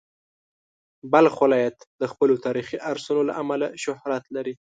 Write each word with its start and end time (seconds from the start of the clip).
بلخ 1.13 1.35
ولایت 1.43 1.77
د 2.01 2.03
خپلو 2.11 2.35
تاریخي 2.45 2.77
ارثونو 2.91 3.21
له 3.29 3.33
امله 3.41 3.67
شهرت 3.83 4.23
لري. 4.35 4.53